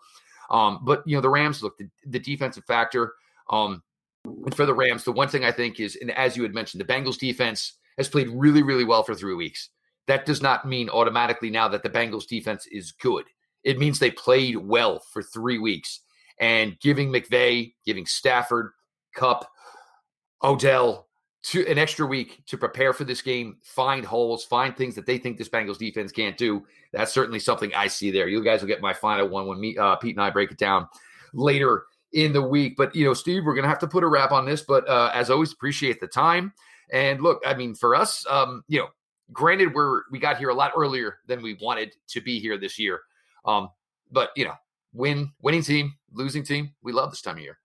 [0.50, 3.12] Um, but you know, the Rams look the, the defensive factor.
[3.50, 3.82] Um,
[4.24, 6.80] and for the Rams, the one thing I think is, and as you had mentioned,
[6.80, 9.70] the Bengals defense has played really, really well for three weeks.
[10.06, 13.24] That does not mean automatically now that the Bengals defense is good.
[13.62, 16.00] It means they played well for three weeks.
[16.40, 18.72] And giving McVay, giving Stafford,
[19.14, 19.46] Kupp,
[20.42, 21.08] Odell
[21.44, 25.18] to an extra week to prepare for this game, find holes, find things that they
[25.18, 26.66] think this Bengals defense can't do.
[26.92, 28.28] That's certainly something I see there.
[28.28, 30.58] You guys will get my final one when me, uh, Pete and I break it
[30.58, 30.88] down
[31.32, 31.84] later
[32.14, 32.76] in the week.
[32.76, 34.62] But you know, Steve, we're gonna have to put a wrap on this.
[34.62, 36.52] But uh, as always, appreciate the time.
[36.92, 38.88] And look, I mean, for us, um, you know,
[39.32, 42.78] granted, we're we got here a lot earlier than we wanted to be here this
[42.78, 43.00] year.
[43.44, 43.68] Um,
[44.10, 44.54] but you know,
[44.94, 47.58] win, winning team, losing team, we love this time of year.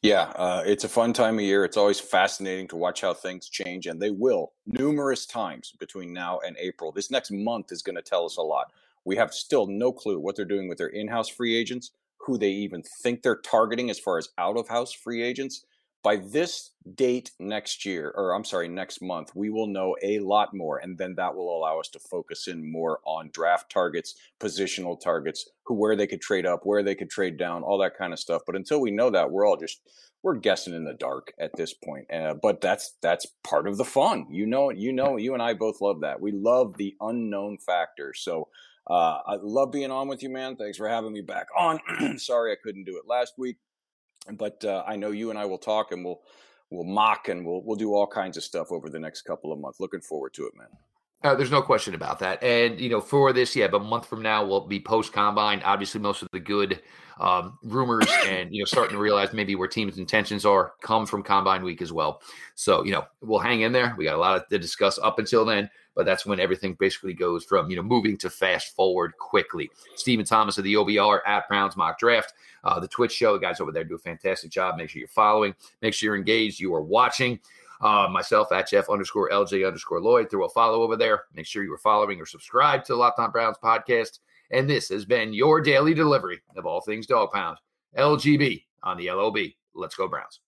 [0.00, 1.64] Yeah, uh, it's a fun time of year.
[1.64, 6.40] It's always fascinating to watch how things change, and they will numerous times between now
[6.40, 6.90] and April.
[6.90, 8.72] This next month is going to tell us a lot.
[9.04, 11.90] We have still no clue what they're doing with their in house free agents,
[12.24, 15.64] who they even think they're targeting as far as out of house free agents
[16.04, 20.54] by this date next year, or I'm sorry, next month, we will know a lot
[20.54, 20.76] more.
[20.76, 25.48] And then that will allow us to focus in more on draft targets, positional targets,
[25.64, 28.18] who, where they could trade up, where they could trade down, all that kind of
[28.18, 28.42] stuff.
[28.46, 29.80] But until we know that, we're all just,
[30.22, 32.12] we're guessing in the dark at this point.
[32.12, 34.26] Uh, but that's, that's part of the fun.
[34.30, 36.20] You know, you know, you and I both love that.
[36.20, 38.12] We love the unknown factor.
[38.14, 38.48] So,
[38.88, 40.56] uh, I love being on with you, man.
[40.56, 41.80] Thanks for having me back on.
[42.18, 43.56] Sorry I couldn't do it last week
[44.32, 46.20] but uh, I know you and I will talk and we'll
[46.70, 49.58] we'll mock and we'll we'll do all kinds of stuff over the next couple of
[49.58, 49.80] months.
[49.80, 50.68] Looking forward to it, man.
[51.24, 52.42] Uh, there's no question about that.
[52.42, 55.62] And, you know, for this, yeah, but a month from now, we'll be post combine.
[55.64, 56.82] Obviously, most of the good
[57.18, 61.22] um, rumors and, you know, starting to realize maybe where teams' intentions are come from
[61.22, 62.20] combine week as well.
[62.56, 63.94] So, you know, we'll hang in there.
[63.96, 67.42] We got a lot to discuss up until then, but that's when everything basically goes
[67.42, 69.70] from, you know, moving to fast forward quickly.
[69.94, 73.32] Stephen Thomas of the OBR at Browns Mock Draft, uh, the Twitch show.
[73.32, 74.76] The guys over there do a fantastic job.
[74.76, 77.40] Make sure you're following, make sure you're engaged, you are watching.
[77.80, 80.30] Uh, myself at Jeff underscore LJ underscore Lloyd.
[80.30, 81.24] Throw a follow over there.
[81.34, 84.20] Make sure you are following or subscribe to the Locked On Browns podcast.
[84.50, 87.58] And this has been your daily delivery of all things dog pound.
[87.98, 89.38] LGB on the LOB.
[89.74, 90.40] Let's go Browns.